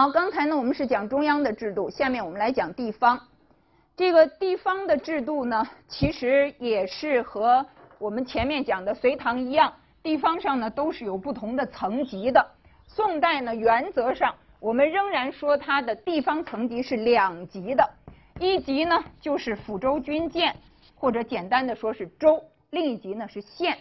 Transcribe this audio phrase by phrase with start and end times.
[0.00, 3.20] 好，刚才呢我们是讲中央的制度，下面我们来讲地方。
[3.94, 7.66] 这个地方的制度呢，其实也是和
[7.98, 9.70] 我们前面讲的隋唐一样，
[10.02, 12.42] 地方上呢都是有不同的层级的。
[12.86, 17.86] 宋代呢，原则上我们仍然说它的地方层级是两级的，
[18.38, 20.56] 一级呢就是府州军舰，
[20.94, 23.76] 或者简单的说是州；另一级呢是县。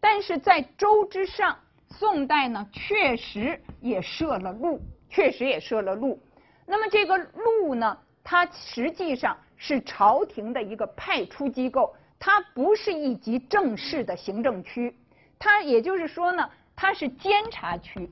[0.00, 1.56] 但是在州之上，
[1.90, 4.80] 宋代呢确实也设了路，
[5.10, 6.18] 确实也设了路。
[6.64, 14.96] 那么这个路呢，它实际上是朝廷的一个派出机构，它不是一级正式的行政区，
[15.38, 18.08] 它也就是说呢，它是监察区，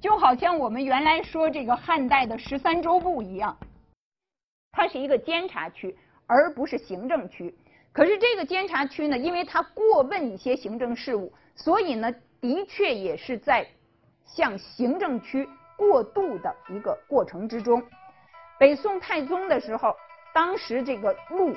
[0.00, 3.56] 就好像我们原来说这个汉代的十三州部一样，
[4.72, 7.54] 它是一个监察区，而不是行政区。
[7.92, 13.66] 可是这个监察区呢，因为它过问一些行政事务，所以呢，的确也是在
[14.24, 15.48] 向行政区
[15.80, 17.82] 过渡的一个过程之中。
[18.58, 19.96] 北宋太宗的时候，
[20.34, 21.56] 当时这个路，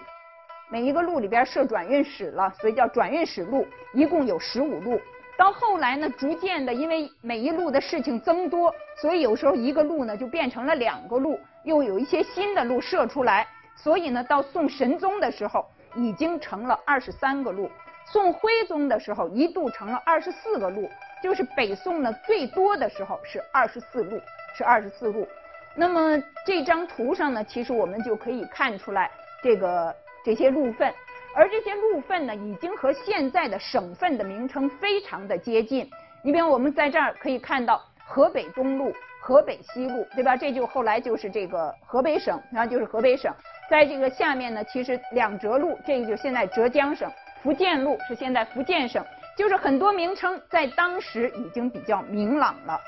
[0.69, 4.97] 每一个路里边设转运使了，所以叫转运使路，一共有十五路。
[5.37, 13.45] 到后来呢，逐渐的，因为每一路的事情增多，所以有时候一个路呢就变成了两个路，又有一些新的路设出来。
[13.75, 15.65] 所以呢，到宋神宗的时候。
[15.95, 17.69] 已经成了二十三个路，
[18.03, 20.89] 宋徽宗的时候一度成了二十四个路，
[21.23, 24.21] 就是北宋呢最多的时候是二十四路，
[24.57, 25.25] 是二十四路。
[25.73, 29.09] 那么这张图上呢，其实我们就可以看出来
[29.41, 29.95] 这个
[30.25, 30.93] 这些路份，
[31.33, 35.89] 而这些路份呢，已经和现在的省份的名称非常的接近。
[36.21, 40.35] 你比方我们在这儿可以看到河北东路、河北西路，对吧？
[40.35, 43.33] 这就后来就是这个河北省，然后就是河北省。
[43.69, 47.09] 在这个下面呢，其实两浙路，这个就现在浙江省；
[47.41, 49.03] 福建路是现在福建省，
[49.37, 52.79] 就是很多名称在当时已经比较明朗了。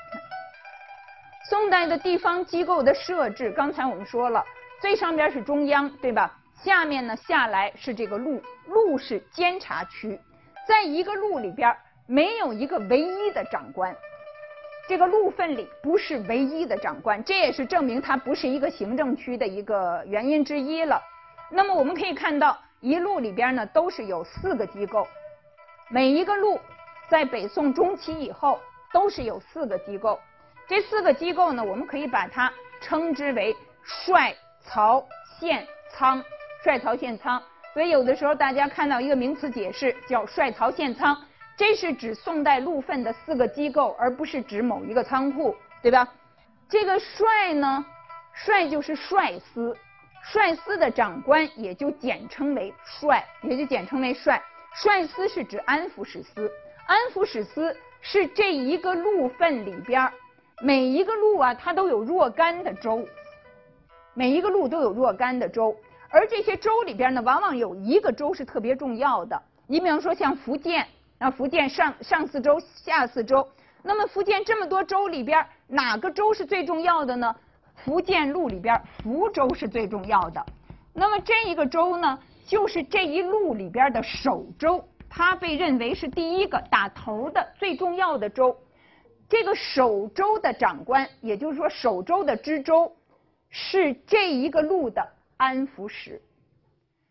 [1.48, 4.44] 宋代的地方机构的设置，刚才我们说了，
[4.80, 6.32] 最上边是中央，对吧？
[6.62, 10.18] 下面呢下来是这个路，路是监察区，
[10.66, 13.94] 在一个路里边没有一个唯一的长官。
[14.88, 21.00] 这个路份里不是唯一的长官，这也是证明它不是一个行政区的一个原因之一了。
[21.50, 25.06] 那么我们可以看到，一路里边呢都是有四个机构，
[25.88, 26.58] 每一个路
[27.08, 28.60] 在北宋中期以后
[28.92, 30.18] 都是有四个机构。
[30.66, 35.06] 这四个机构呢，我们可以把它称之为帅、曹、
[35.38, 36.22] 县、仓。
[36.64, 37.40] 帅、曹、县、仓。
[37.72, 41.16] 所以有的时候大家看到一个名词解释叫帅、曹、县、仓。
[41.56, 46.06] 这是指宋代路份的四个机构，而不是指某一个仓库，对吧？
[46.68, 47.86] 这个帅呢，
[48.34, 49.74] 帅就是帅司，
[50.22, 54.42] 帅司的长官也就简称为帅，也就简称为帅。
[54.76, 56.52] 帅司是指安抚使司，
[56.86, 60.12] 安抚使司是这一个路份里边
[60.60, 63.06] 每一个路啊，它都有若干的州，
[64.14, 65.74] 每一个路都有若干的州，
[66.10, 69.42] 而这些州里边呢，往往有一个州是特别重要的。
[69.66, 70.86] 你比方说像福建。
[71.18, 73.48] 那福建上上四州下四州，
[73.82, 77.34] 那么福建这么多州里边，哪个州是最重要的呢？
[77.74, 80.44] 福建路里边福州是最重要的。
[80.92, 88.56] 那么这一个州呢，就是这一路里边的首州，它被认为是第一个打头的最重要的州。
[89.28, 92.96] 这个首州的长官，也就是说首州的知州，
[93.50, 95.06] 是这一个路的
[95.36, 96.22] 安抚使。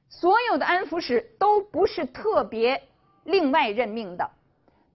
[0.07, 2.81] 所有的安抚使都不是特别。
[3.25, 4.30] 另外任命的，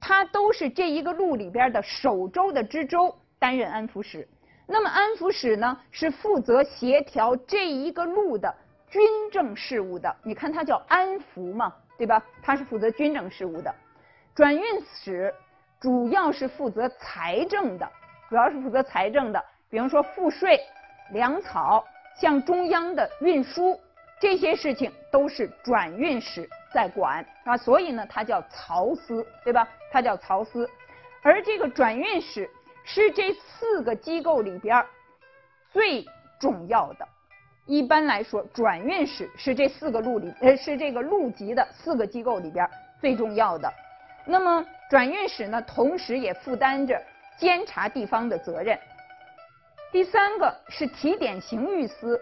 [0.01, 4.27] 他都是这一个路里边的首州的知州担任安抚使。
[4.67, 8.55] 那么安抚使呢，是负责协调这一个路的
[8.91, 9.01] 军
[9.31, 10.15] 政事务的。
[10.23, 12.23] 你看他叫安抚嘛，对吧？
[12.43, 13.75] 他是负责军政事务的。
[14.35, 15.33] 转运使
[15.81, 17.89] 主要是负责财政的，
[18.29, 19.45] 主要是负责财政的。
[19.71, 20.61] 比方说赋税、
[21.13, 21.85] 粮草，
[22.17, 23.79] 向中央的运输
[24.21, 26.49] 这些事情都是转运使。
[26.73, 29.67] 在管啊，所以呢，它叫曹司，对吧？
[29.91, 30.71] 它叫曹司，
[31.21, 32.49] 而这个转运使
[32.85, 34.87] 是这四个机构里边
[35.73, 36.07] 最
[36.39, 37.09] 重要的。
[37.71, 42.69] 一般来说，转运使是这四个路里呃是这个路级的四个机构里边
[43.01, 43.73] 最重要的。
[44.25, 47.01] 那么转运使呢，同时也负担着
[47.39, 48.77] 监察地方的责任。
[49.93, 52.21] 第三个是提点刑狱司，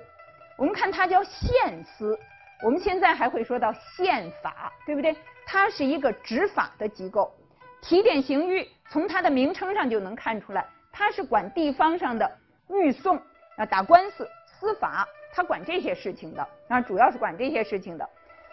[0.59, 2.19] 我们看它叫县司。
[2.63, 5.17] 我们现在还会说到宪法，对不对？
[5.47, 7.33] 它是一个执法的机构，
[7.81, 12.31] 提点刑狱，从它的名称上就能看出来，它是管地方上的
[12.69, 13.17] 狱讼
[13.57, 18.09] 啊，打官司、司法，他管这些事情的啊，主要是管这些事情的。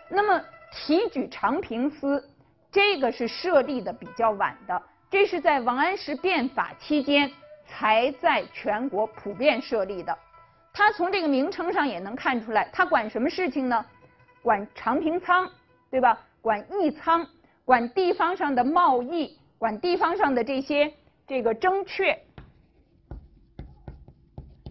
[0.09, 0.41] 那么
[0.71, 2.23] 提举长平司，
[2.71, 7.31] 这个是设立的比较晚的，这是在王安石变法期间
[7.65, 10.17] 才在全国普遍设立的。
[10.73, 13.85] 他从这个名称上也能看出来，他管什么事情呢？
[14.41, 15.49] 管长平仓，
[15.89, 16.19] 对吧？
[16.41, 17.25] 管义仓，
[17.63, 20.93] 管地方上的贸易，管地方上的这些
[21.25, 22.15] 这个征却。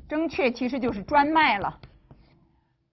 [0.07, 1.81] 征却其实就是专卖了，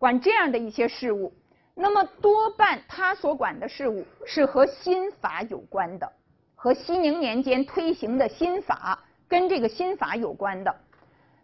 [0.01, 1.31] 管这样的一些事务。
[1.75, 6.11] 那么多半他所管的事务是和新法有关的，
[6.55, 10.75] 和熙宁年间推行的新法跟这个新法有关的。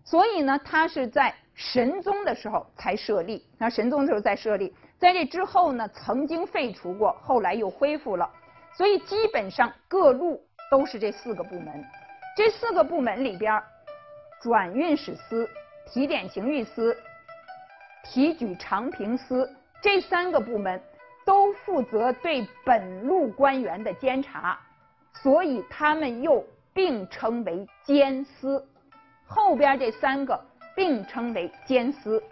[0.04, 3.46] 所以呢，他是在神宗的时候才设立。
[3.60, 8.28] 那神宗的时候再设立，在这之后呢，曾经废除过，后来又恢复了。
[8.76, 11.86] 所以基本上各路都是这四个部门。
[12.36, 13.62] 这四个部门里边。
[14.40, 15.50] 转运使司、
[15.88, 16.96] 提点刑狱司、
[18.10, 20.82] 提举长平司这三个部门
[21.26, 24.58] 都负责对本路官员的监察，
[25.14, 26.44] 所以他们又
[26.74, 28.66] 并称为监司。
[29.28, 30.40] 后边这三个
[30.74, 32.24] 并称为监司。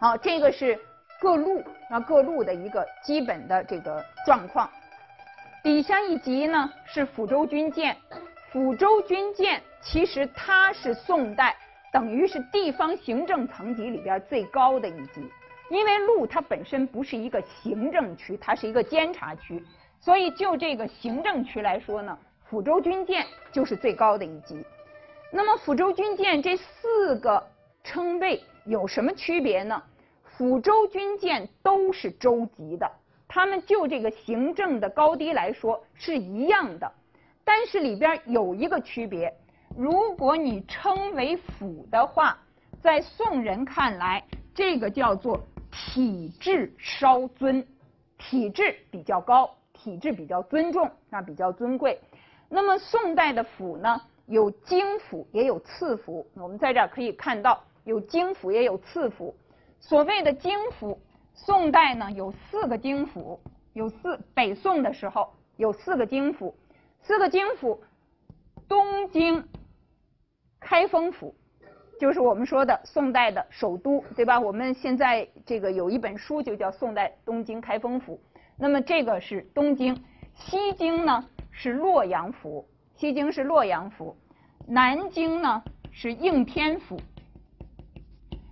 [0.00, 0.78] 好，这个是
[1.20, 4.68] 各路啊各路的一个基本的这个状况。
[5.62, 7.94] 底下一级呢是抚州军舰。
[8.50, 11.54] 抚州军舰其实它是宋代
[11.92, 15.22] 等于是地方行政层级里边最高的一级，
[15.70, 19.62] 因为路它本身不是一个行政区，它是一个监察区，
[19.98, 22.16] 所以就这个行政区来说呢，
[22.48, 24.64] 抚州军舰就是最高的一级。
[25.32, 27.44] 那么抚州军舰这四个
[27.82, 29.82] 称谓有什么区别呢？
[30.36, 32.90] 抚州军舰都是州级的，
[33.28, 36.90] 他们就这个行政的高低来说是一样的。
[37.44, 39.32] 但是里边有一个区别，
[39.76, 42.38] 如果你称为府的话，
[42.82, 44.24] 在宋人看来，
[44.54, 45.40] 这个叫做
[45.70, 47.66] 体制稍尊，
[48.18, 52.00] 体制比较高，体制比较尊重，啊比较尊贵。
[52.48, 59.34] 那么宋代的府呢，有京府也有次府，我们在这儿可以看到有京府也有次府。
[59.78, 61.00] 所谓的京府，
[61.32, 63.40] 宋代呢有四个京府，
[63.72, 66.54] 有四北宋的时候有四个京府。
[67.02, 67.82] 四个京府，
[68.68, 69.48] 东京
[70.60, 71.34] 开封府，
[71.98, 74.38] 就是我们说的宋代的首都，对吧？
[74.38, 78.20] 我们现在这个有一本书就叫《宋代东京开封府》，
[78.56, 80.04] 那么这个是东京。
[80.34, 84.16] 西京呢是洛阳府，西京是洛阳府。
[84.66, 87.00] 南京呢是应天府，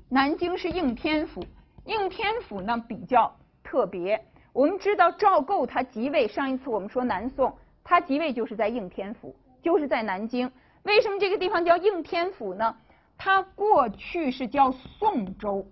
[0.09, 1.45] 南京是应天府。
[1.85, 4.23] 应天府呢比较特别，
[4.53, 7.57] 我们知道赵构他即位，上一次我们说南宋。
[7.85, 10.51] 他即位就是在应天府，就是在南京。
[10.83, 12.77] 为什么这个地方叫应天府呢？
[13.17, 15.67] 它过去是叫宋州。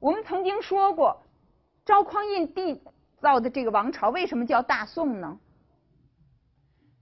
[0.00, 1.22] 我们曾经说过，
[1.84, 2.80] 赵匡胤缔
[3.20, 5.38] 造的这个王朝为什么叫大宋呢？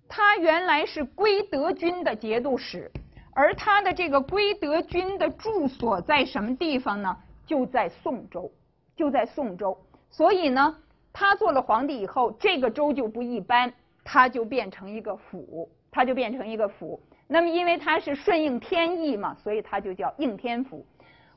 [0.08, 2.90] 他原来是归德军的节度使，
[3.32, 7.16] 而他的这个归德军的住所在什么地方呢？
[7.46, 8.52] 就在宋州，
[8.96, 9.78] 就在宋州。
[10.10, 10.78] 所以呢。
[11.14, 17.00] 他做了皇帝以后，这个州就不一般，他就变成一个府，他就变成一个府。
[17.28, 20.84] 那么，因为他是顺应天意嘛，所以他就叫应天府。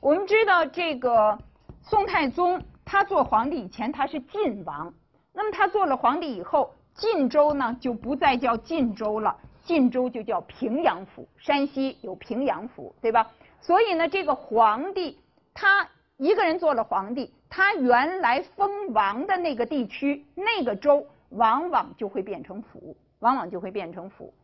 [0.00, 1.38] 我们知道，这个
[1.82, 4.92] 宋太宗他做皇帝以前他是晋王，
[5.32, 11.28] 那么他做了皇帝以后，晋州呢就不再叫晋州了，晋州就叫平阳府。
[11.38, 13.30] 山西有平阳府，对吧？
[13.60, 15.18] 所以呢，这个皇帝
[15.54, 17.32] 他一个人做了皇帝。
[17.48, 24.34] 他原来封王的那个地区，那个州，往往就会变成府，往往就会变成府。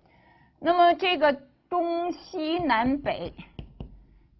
[0.65, 1.37] 那么这个
[1.69, 3.33] 东西南北，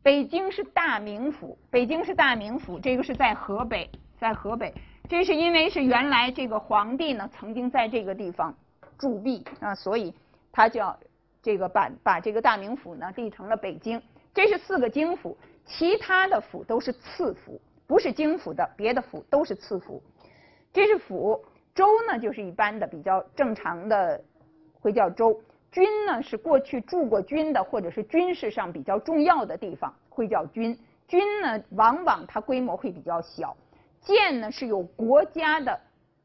[0.05, 4.73] 北京是大名府，北京是大名府，这个是在河北，在河北。
[5.09, 8.55] 这是因为是原来这个皇帝呢曾经在这个地方
[8.97, 10.15] 驻币啊，所以
[10.53, 10.97] 他叫
[11.43, 14.01] 这个把把这个大名府呢立成了北京。
[14.33, 15.37] 这是四个京府，
[15.67, 17.61] 其他的府都是次府。
[17.89, 20.01] 不是京府的，别的府都是次府。
[20.73, 24.23] 这是府州呢，就是一般的比较正常的，
[24.81, 25.43] 会叫州。
[25.73, 30.79] 军呢是过去驻过军的，或者是军事上比较重要的地方，会叫军。
[31.09, 33.57] 军呢，往往它规模会比较小。
[34.01, 35.81] 建呢是有国家的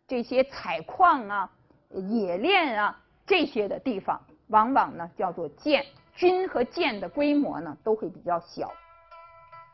[0.08, 1.50] 这些采矿啊、
[1.90, 5.84] 冶炼啊这些的地方，往往呢叫做建。
[6.14, 8.72] 军和建的规模呢都会比较小。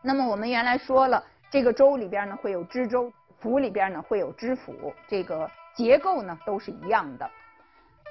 [0.02, 1.24] 那么我们原来说了。
[1.52, 7.30] 这个州里边呢会有知州，府里边呢会有知府，这个结构呢都是一样的。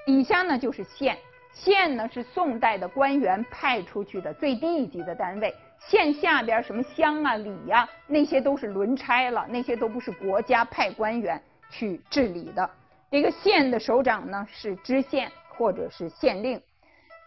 [0.07, 1.19] 底下呢就是县，
[1.52, 5.54] 县呢是宋代的官员派出去的最低一级的单位。
[5.78, 12.68] 县下边什么乡啊、里呀，那些都是轮差了，那些都不是国家派官员去治理的。
[13.11, 16.61] 这个县的首长呢是知县或者是县令。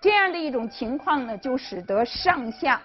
[0.01, 2.82] 这样的一种情况呢，就使得上下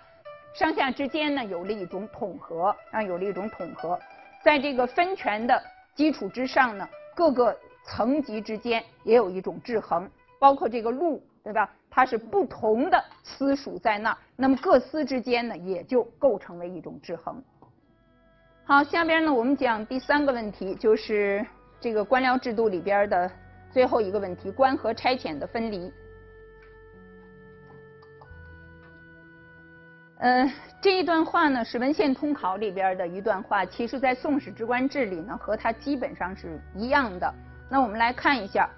[0.55, 3.99] 上下之间呢有了一种统合啊，有了一种统合。
[4.43, 5.63] 在这个分权的
[5.95, 11.71] 基础之上呢，各个层级之间也有一种制衡，包括这个路，对吧？
[11.89, 17.43] 它是不同的司属在那儿，那么各司之间呢，也就构成了一种制衡。
[18.65, 21.45] 好，下边呢，我们讲第三个问题，就是
[21.81, 23.31] 这个官僚制度里边的
[23.73, 25.93] 最后一个问题：官和差遣的分离。
[30.19, 37.35] 嗯，这一段话呢是文献通考里边的一段话，其实在《宋史职官志》里呢和它基本上是一样的。
[37.71, 38.69] 那我们来看一下，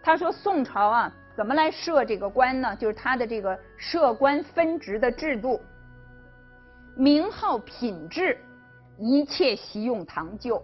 [0.00, 2.76] 他说宋朝啊怎么来设这个官呢？
[2.76, 5.60] 就是他的这个设官分职的制度，
[6.94, 8.38] 名号品质，
[8.98, 10.62] 一切习用唐旧。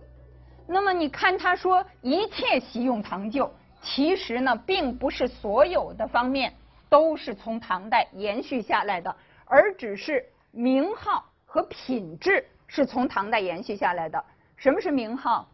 [0.67, 6.53] 那么你看他说一切习用唐旧，其实呢并不是所有的方面
[6.91, 9.15] 都是从唐代延续下来的。
[9.47, 14.23] 而只是名号和品质是从唐代延续下来的。
[14.57, 15.49] 什么是名号？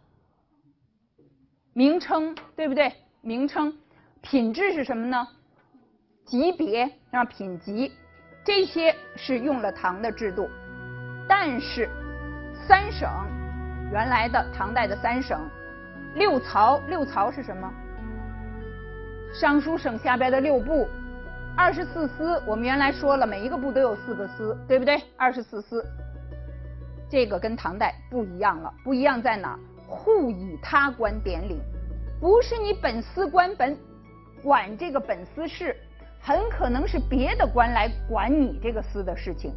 [1.72, 2.92] 名称，对不对？
[3.20, 3.78] 名称，
[4.24, 5.28] 品质是什么呢？
[6.24, 7.92] 级别啊，品级，
[8.42, 10.48] 这些是用了唐的制度。
[11.28, 11.90] 但是
[12.66, 13.06] 三省，
[13.92, 15.38] 原来的唐代的三省，
[16.14, 17.70] 六曹，六曹是什么？
[19.38, 20.88] 尚书省下边的六部。
[21.54, 25.00] 二十四司，我们原来说了，每一个部都有四个司，对不对？
[25.18, 25.84] 二十四司，
[27.10, 29.58] 这个跟唐代不一样了，不一样在哪？
[29.86, 31.60] 互以他官典领，
[32.20, 33.76] 不是你本司官本
[34.44, 35.74] 管这个本司事，
[36.20, 39.52] 很可能是别的官来管你这个司的事情。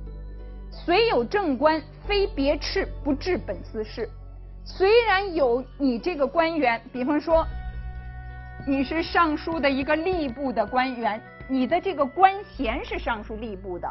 [0.71, 4.09] 虽有正官，非别斥不治本司事。
[4.63, 7.45] 虽然有你这个官员，比方说
[8.65, 11.21] 你是尚书的一个吏部的官员。
[11.49, 13.89] 你的这个官衔是尚书吏部的，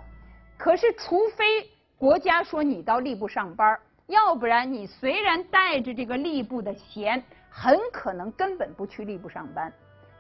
[0.58, 1.44] 可是除非
[1.96, 9.72] 国家说你到吏部上班，要不然你虽然带着这个吏部的衔，很可能根本不去吏部上班。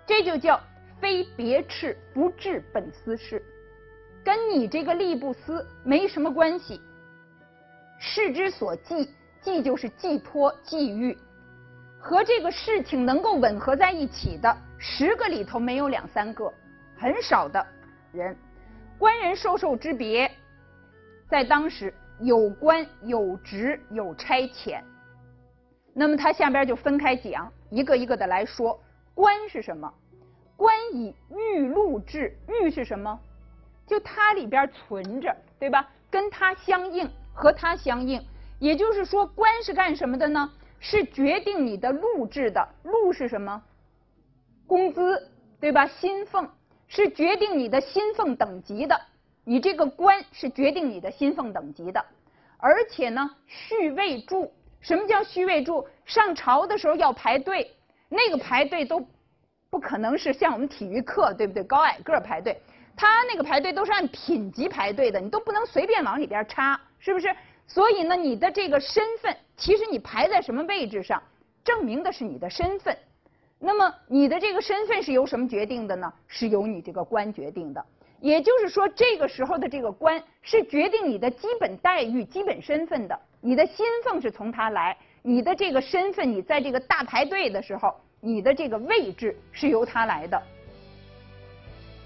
[0.06, 0.60] 这就叫
[1.00, 3.42] 非别斥不治本司事，
[4.24, 6.80] 跟你这个吏不思没什么关系。
[7.98, 9.10] 事之所寄，
[9.40, 11.18] 寄就是寄托、寄予，
[11.98, 16.52] 和这个事情能够吻合在一起的，十个里头没有两三个。
[16.96, 17.66] 很少的
[18.12, 18.36] 人，
[18.98, 20.30] 官人授受之别，
[21.28, 24.80] 在当时有官有职有差遣。
[25.92, 28.80] 那么他下边就分开讲，一个一个的来说。
[29.16, 29.92] 官是什么？
[30.58, 33.18] 官以玉禄制，玉是什么？
[33.86, 35.90] 就它里边存着，对吧？
[36.10, 38.22] 跟它相应，和它相应。
[38.58, 40.52] 也就是说，官是干什么的呢？
[40.80, 42.68] 是决定你的禄制的。
[42.82, 43.62] 禄是什么？
[44.66, 45.86] 工资，对吧？
[45.86, 46.48] 薪俸。
[46.88, 49.00] 是决定你的薪俸等级的，
[49.44, 52.04] 你这个官是决定你的薪俸等级的，
[52.58, 54.52] 而且呢，序位柱。
[54.80, 55.88] 什么叫序位柱？
[56.04, 57.75] 上朝的时候要排队，
[58.08, 59.04] 那个排队都
[59.70, 61.62] 不可能是像我们体育课，对不对？
[61.64, 62.60] 高矮个排队，
[62.96, 67.34] 他那个排队都是按品级排队的，你都不能随便往里边插，是不是？
[67.66, 71.20] 所以呢，你的这个身份，其实你排在什么位置上，
[71.64, 72.96] 证明的是你的身份。
[73.58, 76.12] 那么你的这个身份是由什么决定的呢？
[76.28, 77.84] 是由你这个官决定的。
[78.20, 83.18] 也就是说，这个时候的这个官是决定你的基本待遇、基本身份的。
[83.40, 84.96] 你的薪俸是从他来，
[85.28, 90.40] 你的这个身份，你在这个大排队的时候，你的这个位置是由他来的。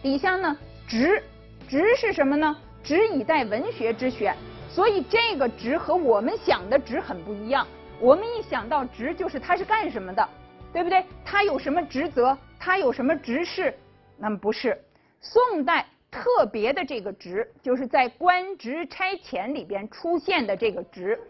[0.00, 0.56] 底下呢，
[0.88, 1.22] 职，
[1.68, 2.56] 职是什么呢？
[2.82, 4.34] 职以待文学之选。
[4.70, 7.68] 所以这个职和我们想的职很不一样。
[8.00, 10.26] 我们一想到职，就是他是干什么的。
[10.72, 11.04] 对不对？
[11.22, 12.34] 他有什么职责？
[12.58, 13.74] 他有什么职事？
[14.16, 14.80] 那么不是。
[15.20, 21.20] 宋代特别的这个职，就是在官职差遣里边出现的这个职，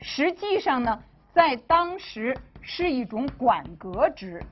[0.00, 4.42] 实际上呢，在当时是一种管阁职，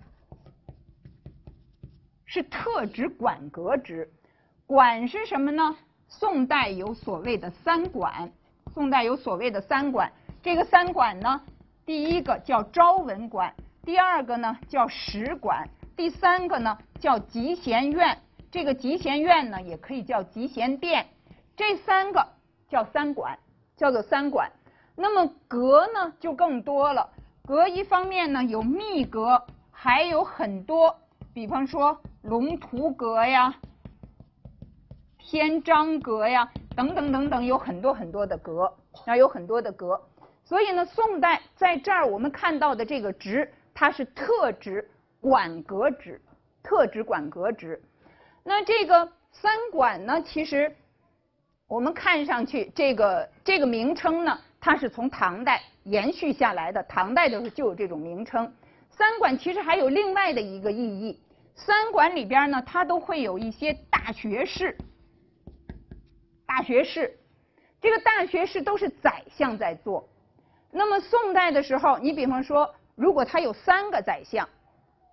[2.25, 4.11] 是特指管阁职。
[4.67, 5.77] 管是什么呢？
[6.09, 8.33] 宋代有所谓的三管，
[8.73, 10.13] 宋代有所谓的三管。
[10.43, 11.43] 这个三管呢，
[11.85, 13.55] 第一个叫昭文馆。
[13.83, 18.19] 第二个呢叫使馆，第三个呢叫集贤院。
[18.51, 21.07] 这个集贤院呢也可以叫集贤殿，
[21.57, 22.27] 这三个
[22.69, 23.39] 叫三管，
[23.77, 24.51] 叫做三管。
[24.97, 27.09] 那么阁呢就更多了，
[27.47, 30.97] 阁一方面呢有密阁，还有很多，
[31.33, 33.55] 比方说龙图阁呀、
[35.19, 38.73] 天章阁呀等等等等，有很多很多的阁，
[39.07, 40.01] 啊有很多的阁。
[40.45, 43.53] 所以呢，宋代在这儿我们看到的这个职。
[43.77, 44.89] 它是特指
[45.21, 46.23] 管阁职，
[46.63, 47.83] 特指管阁职。
[48.45, 50.77] 那这个三管呢，其实
[51.67, 56.83] 我们看上去这个这个名称呢，它是从唐代延续下来的。
[56.85, 58.51] 唐代的时候就有这种名称。
[58.89, 61.21] 三馆其实还有另外的一个意义，
[61.55, 64.75] 三馆里边呢，它都会有一些大学士。
[66.47, 67.15] 大学士，
[67.79, 70.09] 这个大学士都是宰相在做。
[70.71, 74.49] 那么宋代的时候，你比方说，如果他有三个宰相，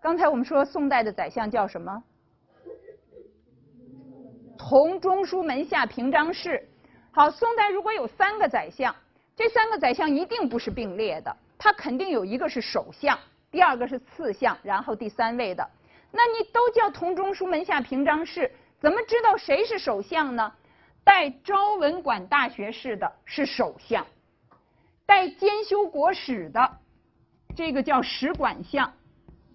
[0.01, 2.01] 刚才我们说宋代的宰相叫什么？
[4.57, 6.69] 同中书门下平章事。
[7.11, 8.95] 好，宋代如果有三个宰相，
[9.41, 13.17] 这三个宰相一定不是并列的，他肯定有一个是首相，
[13.49, 15.67] 第二个是次相，然后第三位的。
[16.11, 20.53] 那你都叫同中书门下平章事，怎么知道谁是首相呢？
[21.03, 24.05] 带昭文馆大学士的是首相，
[25.07, 26.77] 带兼修国史的
[27.55, 28.93] 这个叫史管相，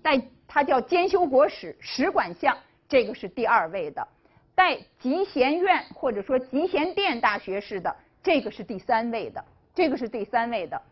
[0.02, 4.09] 带他叫兼修国史史管相，这个是第二位的。
[4.57, 9.45] 带集贤院或者说集贤殿大学士的，这个是第三位的，
[9.76, 10.83] 这个是第三位的。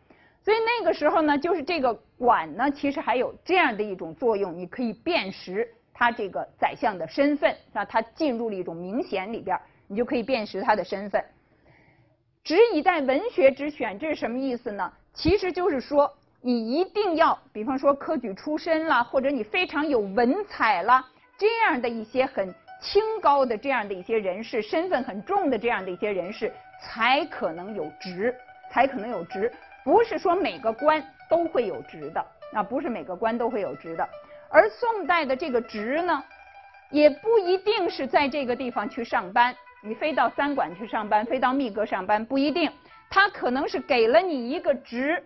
[0.44, 11.25] 所以那个时候呢，就是这个管呢，其实还有这样的一种作用，你可以辨识他这个宰相的身份，让他进入了一种名衔里边，你就可以辨识他的身份。
[12.44, 14.92] 只以待文学之选，这是什么意思呢？
[15.14, 21.04] 其实就是说，你一定要，比方说科举出身啦，或者你非常有文采啦，
[21.38, 22.54] 这样的一些很。
[22.80, 28.34] 清高的这样的一些人士，身份很重的这样的一些人士，才可能有职，
[28.75, 29.50] 才可能有职。
[29.84, 34.08] 不是说每个官都会有职的，啊不是每个官都会有职的。
[34.50, 36.25] 而宋代的这个职呢，
[36.91, 42.69] 也不一定是在这个地方去上班，你非到三馆去上班，非到密阁上班不一定。
[43.08, 45.23] 他可能是给了你一个职，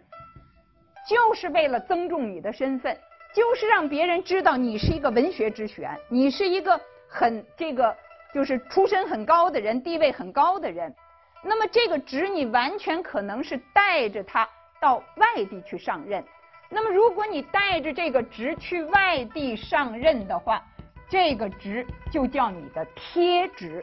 [1.09, 2.95] 就是为了增重你的身份，
[3.35, 6.79] 就是让别人知道你是一个文学之选，你是一个。
[7.11, 7.97] 很这个
[8.35, 10.95] 就是出身很高的人，地位很高的人，
[11.43, 14.49] 那么这个职你完全可能是带着他
[14.81, 16.23] 到外地去上任。
[16.69, 20.63] 那么如果你带着这个职去外地上任的话，
[21.09, 23.83] 这个职就叫你的贴职，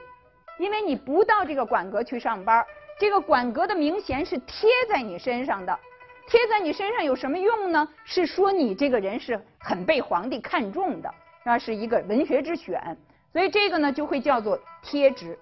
[0.59, 2.63] 因为你不到这个馆阁去上班，
[2.99, 5.79] 这个馆阁的名衔是贴在你身上的。
[6.27, 7.87] 贴在你身上有什么用呢？
[8.03, 11.13] 是说你这个人是很被皇帝看重的，
[11.43, 12.97] 那是一个文学之选。
[13.31, 15.37] 所以这个呢就会叫做贴职。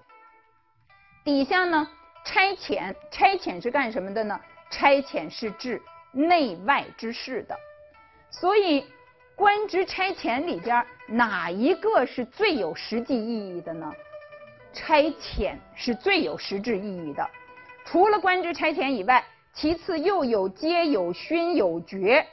[1.23, 1.87] 底下呢
[2.25, 4.39] 差遣，差遣是干什么的呢？
[4.69, 5.81] 差遣是治
[6.11, 7.55] 内外之事的。
[8.29, 8.85] 所以
[9.35, 13.93] 官职差遣里边哪一个是最有实际意义的呢？
[14.73, 17.29] 差遣是最有实质意义的。
[17.85, 22.25] 除了官职差遣以外，其次又有阶、有勋、有爵，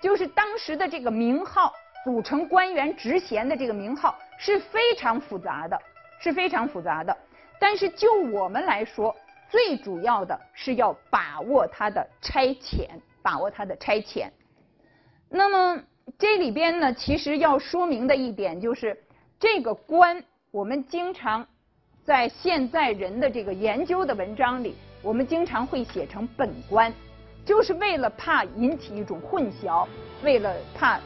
[0.00, 1.72] 就是当时的这个名号。
[2.02, 5.78] 组成官员职衔的这个名号是非常复杂的，
[6.18, 7.14] 是非常复杂的。
[7.60, 9.14] 但是就我们来说，
[9.48, 12.88] 最主要的是要把握它的差遣，
[13.22, 14.28] 把握它的差遣。
[15.28, 15.80] 那么
[16.18, 19.00] 这里边呢，其实要说明的一点就是，
[19.38, 21.46] 这个官，我们经常
[22.04, 26.92] 在现在人的这个研究的文章里，我们经常会写成本官，
[27.44, 29.86] 就是为了怕引起一种混淆，
[30.24, 30.98] 为了怕。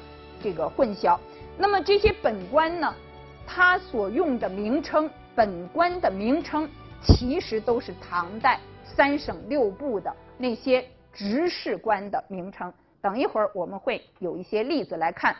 [0.43, 1.19] 这个混淆，
[1.57, 2.95] 那么这些本官呢，
[3.47, 6.69] 他所用的名称，本官的名称，
[7.03, 12.73] 其实都是唐代三省六部的那些执事官的名称。
[13.01, 15.37] 等一会儿我们会有一些例子来看。